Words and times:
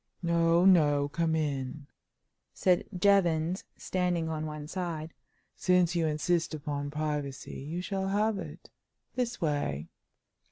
"No, 0.23 0.65
no; 0.65 1.09
come 1.09 1.35
in," 1.35 1.85
said 2.55 2.85
Jevons, 2.97 3.65
standing 3.77 4.29
on 4.29 4.47
one 4.47 4.67
side. 4.67 5.13
"Since 5.55 5.95
you 5.95 6.07
insist 6.07 6.55
upon 6.55 6.89
privacy, 6.89 7.59
you 7.59 7.81
shall 7.81 8.07
have 8.07 8.39
it. 8.39 8.71
This 9.13 9.39
way." 9.39 9.89